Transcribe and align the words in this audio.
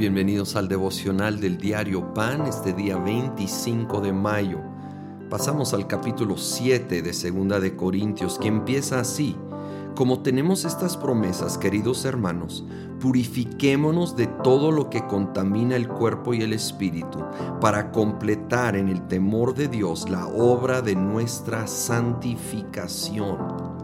Bienvenidos 0.00 0.56
al 0.56 0.66
devocional 0.66 1.40
del 1.40 1.58
diario 1.58 2.14
Pan 2.14 2.46
este 2.46 2.72
día 2.72 2.96
25 2.96 4.00
de 4.00 4.14
mayo. 4.14 4.58
Pasamos 5.28 5.74
al 5.74 5.86
capítulo 5.86 6.38
7 6.38 7.02
de 7.02 7.12
Segunda 7.12 7.60
de 7.60 7.76
Corintios 7.76 8.38
que 8.38 8.48
empieza 8.48 8.98
así: 8.98 9.36
Como 9.94 10.20
tenemos 10.20 10.64
estas 10.64 10.96
promesas, 10.96 11.58
queridos 11.58 12.06
hermanos, 12.06 12.64
purifiquémonos 12.98 14.16
de 14.16 14.26
todo 14.26 14.72
lo 14.72 14.88
que 14.88 15.06
contamina 15.06 15.76
el 15.76 15.86
cuerpo 15.86 16.32
y 16.32 16.40
el 16.40 16.54
espíritu, 16.54 17.22
para 17.60 17.92
completar 17.92 18.76
en 18.76 18.88
el 18.88 19.06
temor 19.06 19.54
de 19.54 19.68
Dios 19.68 20.08
la 20.08 20.28
obra 20.28 20.80
de 20.80 20.96
nuestra 20.96 21.66
santificación 21.66 23.79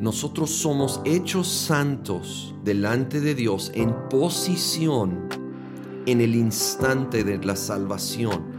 nosotros 0.00 0.50
somos 0.50 1.00
hechos 1.04 1.46
santos 1.46 2.54
delante 2.64 3.20
de 3.20 3.34
Dios 3.34 3.70
en 3.74 3.94
posición 4.08 5.28
en 6.06 6.22
el 6.22 6.34
instante 6.34 7.22
de 7.22 7.36
la 7.44 7.54
salvación. 7.54 8.58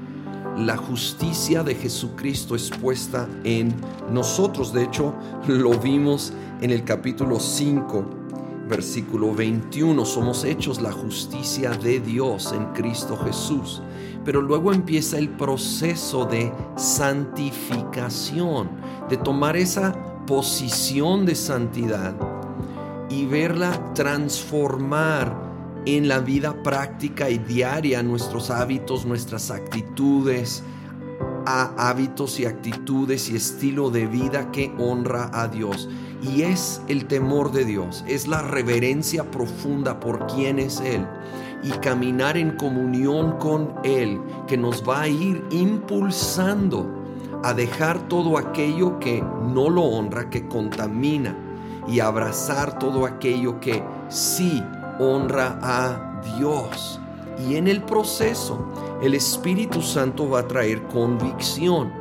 La 0.57 0.77
justicia 0.77 1.63
de 1.63 1.73
Jesucristo 1.73 2.55
es 2.55 2.69
puesta 2.69 3.27
en 3.43 3.73
nosotros. 4.11 4.71
De 4.71 4.83
hecho, 4.83 5.15
lo 5.47 5.79
vimos 5.79 6.31
en 6.61 6.69
el 6.69 6.83
capítulo 6.83 7.39
5, 7.39 8.05
versículo 8.69 9.33
21. 9.33 10.05
Somos 10.05 10.43
hechos 10.43 10.79
la 10.79 10.91
justicia 10.91 11.71
de 11.71 12.01
Dios 12.01 12.53
en 12.53 12.65
Cristo 12.73 13.17
Jesús. 13.17 13.81
Pero 14.23 14.43
luego 14.43 14.71
empieza 14.71 15.17
el 15.17 15.29
proceso 15.29 16.25
de 16.25 16.51
santificación, 16.75 18.69
de 19.09 19.17
tomar 19.17 19.57
esa 19.57 20.10
posición 20.31 21.25
de 21.25 21.35
santidad 21.35 22.15
y 23.09 23.25
verla 23.25 23.93
transformar 23.93 25.35
en 25.85 26.07
la 26.07 26.19
vida 26.19 26.63
práctica 26.63 27.29
y 27.29 27.37
diaria 27.37 28.01
nuestros 28.01 28.49
hábitos, 28.49 29.05
nuestras 29.05 29.51
actitudes, 29.51 30.63
a 31.45 31.73
hábitos 31.89 32.39
y 32.39 32.45
actitudes 32.45 33.29
y 33.29 33.35
estilo 33.35 33.89
de 33.89 34.07
vida 34.07 34.53
que 34.53 34.73
honra 34.79 35.29
a 35.33 35.49
Dios. 35.49 35.89
Y 36.21 36.43
es 36.43 36.81
el 36.87 37.07
temor 37.07 37.51
de 37.51 37.65
Dios, 37.65 38.05
es 38.07 38.25
la 38.29 38.41
reverencia 38.41 39.29
profunda 39.31 39.99
por 39.99 40.27
quién 40.27 40.59
es 40.59 40.79
Él 40.79 41.05
y 41.61 41.71
caminar 41.79 42.37
en 42.37 42.55
comunión 42.55 43.37
con 43.37 43.73
Él 43.83 44.21
que 44.47 44.55
nos 44.55 44.87
va 44.87 45.01
a 45.01 45.09
ir 45.09 45.43
impulsando 45.51 47.00
a 47.43 47.53
dejar 47.53 48.07
todo 48.07 48.37
aquello 48.37 48.99
que 48.99 49.21
no 49.21 49.69
lo 49.69 49.83
honra, 49.83 50.29
que 50.29 50.47
contamina, 50.47 51.35
y 51.87 51.99
abrazar 51.99 52.77
todo 52.77 53.05
aquello 53.05 53.59
que 53.59 53.83
sí 54.09 54.63
honra 54.99 55.59
a 55.61 56.21
Dios. 56.37 56.99
Y 57.47 57.55
en 57.55 57.67
el 57.67 57.81
proceso, 57.81 58.67
el 59.01 59.15
Espíritu 59.15 59.81
Santo 59.81 60.29
va 60.29 60.41
a 60.41 60.47
traer 60.47 60.83
convicción. 60.83 61.91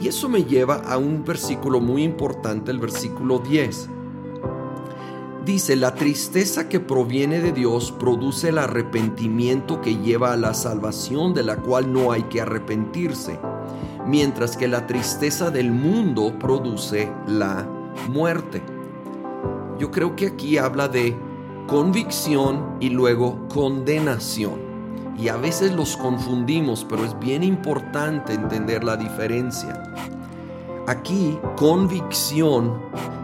Y 0.00 0.08
eso 0.08 0.28
me 0.28 0.44
lleva 0.44 0.76
a 0.76 0.96
un 0.96 1.24
versículo 1.24 1.80
muy 1.80 2.02
importante, 2.02 2.70
el 2.70 2.78
versículo 2.78 3.38
10. 3.38 3.90
Dice, 5.44 5.76
la 5.76 5.94
tristeza 5.94 6.70
que 6.70 6.80
proviene 6.80 7.40
de 7.40 7.52
Dios 7.52 7.92
produce 7.92 8.48
el 8.48 8.56
arrepentimiento 8.56 9.82
que 9.82 9.98
lleva 9.98 10.32
a 10.32 10.38
la 10.38 10.54
salvación 10.54 11.34
de 11.34 11.42
la 11.42 11.56
cual 11.56 11.92
no 11.92 12.12
hay 12.12 12.22
que 12.24 12.40
arrepentirse 12.40 13.38
mientras 14.06 14.56
que 14.56 14.68
la 14.68 14.86
tristeza 14.86 15.50
del 15.50 15.70
mundo 15.72 16.38
produce 16.38 17.10
la 17.26 17.66
muerte. 18.08 18.62
Yo 19.78 19.90
creo 19.90 20.14
que 20.14 20.28
aquí 20.28 20.58
habla 20.58 20.88
de 20.88 21.16
convicción 21.66 22.76
y 22.80 22.90
luego 22.90 23.48
condenación. 23.48 24.74
Y 25.18 25.28
a 25.28 25.36
veces 25.36 25.72
los 25.72 25.96
confundimos, 25.96 26.84
pero 26.88 27.04
es 27.04 27.18
bien 27.18 27.42
importante 27.42 28.34
entender 28.34 28.84
la 28.84 28.96
diferencia. 28.96 29.82
Aquí 30.86 31.38
convicción 31.56 32.74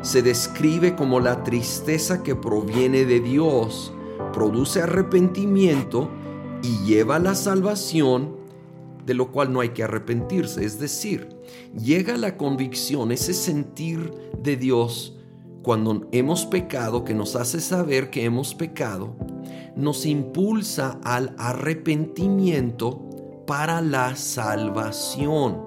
se 0.02 0.22
describe 0.22 0.96
como 0.96 1.20
la 1.20 1.42
tristeza 1.44 2.22
que 2.22 2.34
proviene 2.34 3.04
de 3.04 3.20
Dios, 3.20 3.92
produce 4.32 4.80
arrepentimiento 4.80 6.08
y 6.62 6.78
lleva 6.84 7.16
a 7.16 7.18
la 7.18 7.34
salvación 7.34 8.39
de 9.04 9.14
lo 9.14 9.32
cual 9.32 9.52
no 9.52 9.60
hay 9.60 9.70
que 9.70 9.82
arrepentirse. 9.82 10.64
Es 10.64 10.78
decir, 10.78 11.28
llega 11.76 12.16
la 12.16 12.36
convicción, 12.36 13.12
ese 13.12 13.34
sentir 13.34 14.12
de 14.42 14.56
Dios 14.56 15.16
cuando 15.62 16.08
hemos 16.12 16.46
pecado, 16.46 17.04
que 17.04 17.14
nos 17.14 17.36
hace 17.36 17.60
saber 17.60 18.10
que 18.10 18.24
hemos 18.24 18.54
pecado, 18.54 19.16
nos 19.76 20.06
impulsa 20.06 20.98
al 21.04 21.34
arrepentimiento 21.38 23.44
para 23.46 23.80
la 23.80 24.16
salvación, 24.16 25.60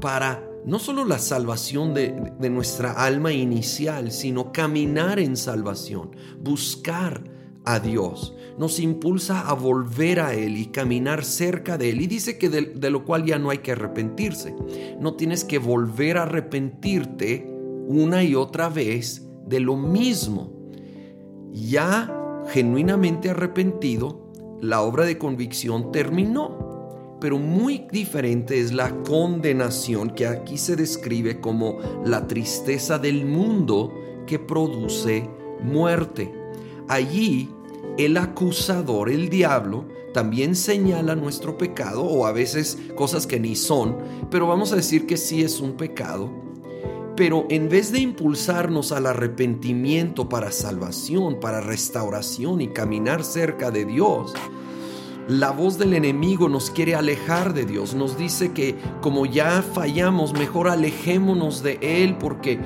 para 0.00 0.44
no 0.66 0.78
solo 0.78 1.04
la 1.04 1.18
salvación 1.18 1.94
de, 1.94 2.32
de, 2.38 2.50
nuestra 2.50 2.92
alma 2.92 3.32
inicial, 3.32 4.12
sino 4.12 4.50
caminar 4.50 5.18
en 5.18 5.36
salvación, 5.36 6.16
buscar 6.40 7.22
a 7.64 7.80
Dios, 7.80 8.34
nos 8.58 8.78
impulsa 8.78 9.48
a 9.48 9.54
volver 9.54 10.20
a 10.20 10.34
Él 10.34 10.56
y 10.56 10.66
caminar 10.66 11.24
cerca 11.24 11.78
de 11.78 11.90
Él. 11.90 12.02
Y 12.02 12.06
dice 12.06 12.38
que 12.38 12.48
de, 12.48 12.90
lo 12.90 13.04
cual 13.04 13.24
ya 13.24 13.38
no 13.38 13.50
hay 13.50 13.58
que 13.58 13.72
arrepentirse. 13.72 14.54
No 15.00 15.14
tienes 15.14 15.44
que 15.44 15.58
volver 15.58 16.18
a 16.18 16.22
arrepentirte 16.22 17.50
una 17.86 18.22
y 18.22 18.34
otra 18.34 18.68
vez 18.68 19.26
de 19.46 19.60
lo 19.60 19.76
mismo. 19.76 20.52
Ya 21.52 22.12
genuinamente 22.48 23.30
arrepentido, 23.30 24.30
la 24.60 24.82
obra 24.82 25.04
de 25.04 25.18
convicción 25.18 25.90
terminó. 25.92 26.74
Pero 27.20 27.38
muy 27.38 27.86
diferente 27.90 28.60
es 28.60 28.72
la 28.72 28.90
condenación 29.02 30.10
que 30.10 30.26
aquí 30.26 30.58
se 30.58 30.76
describe 30.76 31.40
como 31.40 31.78
la 32.04 32.26
tristeza 32.26 32.98
del 32.98 33.24
mundo 33.24 33.94
que 34.26 34.38
produce 34.38 35.26
muerte. 35.62 36.30
Allí 36.88 37.48
el 37.98 38.16
acusador, 38.16 39.10
el 39.10 39.28
diablo, 39.28 39.84
también 40.12 40.54
señala 40.54 41.16
nuestro 41.16 41.58
pecado 41.58 42.02
o 42.02 42.26
a 42.26 42.32
veces 42.32 42.78
cosas 42.94 43.26
que 43.26 43.40
ni 43.40 43.56
son, 43.56 43.98
pero 44.30 44.46
vamos 44.46 44.72
a 44.72 44.76
decir 44.76 45.06
que 45.06 45.16
sí 45.16 45.42
es 45.42 45.60
un 45.60 45.72
pecado. 45.72 46.30
Pero 47.16 47.46
en 47.48 47.68
vez 47.68 47.92
de 47.92 48.00
impulsarnos 48.00 48.90
al 48.90 49.06
arrepentimiento 49.06 50.28
para 50.28 50.50
salvación, 50.50 51.38
para 51.40 51.60
restauración 51.60 52.60
y 52.60 52.68
caminar 52.68 53.22
cerca 53.22 53.70
de 53.70 53.84
Dios, 53.84 54.34
la 55.28 55.52
voz 55.52 55.78
del 55.78 55.94
enemigo 55.94 56.48
nos 56.48 56.70
quiere 56.70 56.94
alejar 56.94 57.54
de 57.54 57.64
Dios, 57.64 57.94
nos 57.94 58.18
dice 58.18 58.52
que 58.52 58.74
como 59.00 59.26
ya 59.26 59.62
fallamos, 59.62 60.32
mejor 60.34 60.68
alejémonos 60.68 61.62
de 61.62 61.78
Él 61.80 62.16
porque 62.18 62.60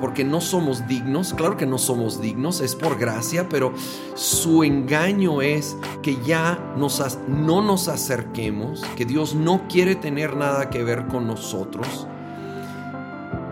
porque 0.00 0.24
no 0.24 0.40
somos 0.40 0.86
dignos. 0.86 1.34
Claro 1.34 1.56
que 1.56 1.66
no 1.66 1.78
somos 1.78 2.20
dignos, 2.20 2.60
es 2.60 2.74
por 2.74 2.98
gracia, 2.98 3.48
pero 3.48 3.72
su 4.14 4.64
engaño 4.64 5.42
es 5.42 5.76
que 6.02 6.16
ya 6.22 6.58
no 6.76 7.62
nos 7.62 7.88
acerquemos, 7.88 8.82
que 8.96 9.04
Dios 9.04 9.34
no 9.34 9.66
quiere 9.68 9.94
tener 9.94 10.36
nada 10.36 10.70
que 10.70 10.82
ver 10.82 11.06
con 11.06 11.26
nosotros. 11.26 12.06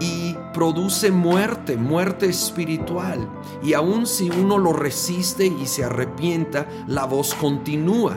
Y 0.01 0.35
produce 0.55 1.11
muerte, 1.11 1.77
muerte 1.77 2.27
espiritual. 2.27 3.29
Y 3.63 3.75
aun 3.75 4.07
si 4.07 4.31
uno 4.31 4.57
lo 4.57 4.73
resiste 4.73 5.47
y 5.47 5.67
se 5.67 5.85
arrepienta, 5.85 6.67
la 6.87 7.05
voz 7.05 7.35
continúa, 7.35 8.17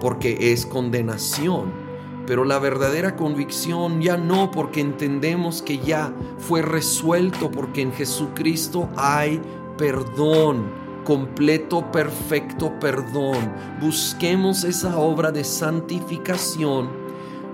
porque 0.00 0.52
es 0.52 0.64
condenación 0.64 1.81
pero 2.26 2.44
la 2.44 2.58
verdadera 2.58 3.16
convicción 3.16 4.00
ya 4.00 4.16
no 4.16 4.50
porque 4.50 4.80
entendemos 4.80 5.62
que 5.62 5.78
ya 5.78 6.12
fue 6.38 6.62
resuelto, 6.62 7.50
porque 7.50 7.82
en 7.82 7.92
Jesucristo 7.92 8.88
hay 8.96 9.40
perdón, 9.76 10.70
completo, 11.04 11.90
perfecto 11.90 12.78
perdón. 12.78 13.52
Busquemos 13.80 14.64
esa 14.64 14.98
obra 14.98 15.32
de 15.32 15.44
santificación 15.44 16.90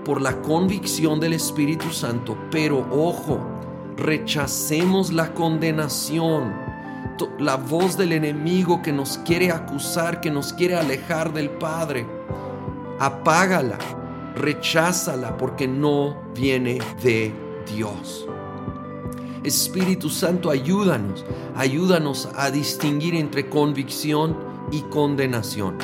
por 0.05 0.21
la 0.21 0.41
convicción 0.41 1.19
del 1.19 1.33
Espíritu 1.33 1.91
Santo, 1.91 2.37
pero 2.51 2.85
ojo, 2.91 3.39
rechacemos 3.97 5.11
la 5.11 5.33
condenación, 5.33 6.53
la 7.37 7.57
voz 7.57 7.97
del 7.97 8.13
enemigo 8.13 8.81
que 8.81 8.93
nos 8.93 9.17
quiere 9.19 9.51
acusar, 9.51 10.21
que 10.21 10.31
nos 10.31 10.53
quiere 10.53 10.75
alejar 10.75 11.33
del 11.33 11.49
Padre. 11.49 12.07
Apágala, 12.97 13.77
recházala 14.35 15.37
porque 15.37 15.67
no 15.67 16.21
viene 16.33 16.79
de 17.01 17.33
Dios. 17.73 18.27
Espíritu 19.43 20.09
Santo, 20.09 20.49
ayúdanos, 20.49 21.25
ayúdanos 21.55 22.29
a 22.35 22.51
distinguir 22.51 23.15
entre 23.15 23.49
convicción 23.49 24.37
y 24.71 24.81
condenación. 24.83 25.77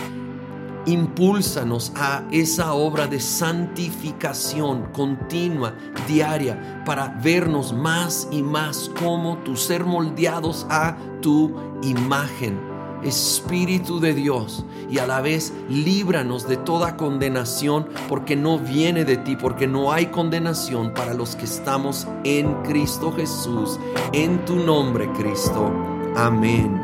Impúlsanos 0.85 1.91
a 1.95 2.27
esa 2.31 2.73
obra 2.73 3.07
de 3.07 3.19
santificación 3.19 4.91
continua, 4.91 5.73
diaria, 6.07 6.83
para 6.85 7.07
vernos 7.23 7.73
más 7.73 8.27
y 8.29 8.43
más 8.43 8.91
como 8.99 9.37
tu 9.39 9.55
ser 9.55 9.83
moldeados 9.83 10.67
a 10.69 10.95
tu 11.21 11.55
imagen 11.81 12.74
Espíritu 13.03 13.99
de 13.99 14.13
Dios, 14.13 14.65
y 14.89 14.99
a 14.99 15.07
la 15.07 15.21
vez 15.21 15.53
líbranos 15.69 16.47
de 16.47 16.57
toda 16.57 16.97
condenación, 16.97 17.87
porque 18.09 18.35
no 18.35 18.59
viene 18.59 19.05
de 19.05 19.17
ti, 19.17 19.35
porque 19.35 19.67
no 19.67 19.91
hay 19.91 20.07
condenación 20.07 20.93
para 20.93 21.13
los 21.13 21.35
que 21.35 21.45
estamos 21.45 22.07
en 22.23 22.53
Cristo 22.63 23.11
Jesús, 23.11 23.79
en 24.13 24.43
tu 24.45 24.55
nombre, 24.55 25.09
Cristo. 25.13 25.71
Amén. 26.15 26.81